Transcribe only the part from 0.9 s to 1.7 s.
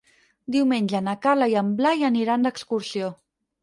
na Carla i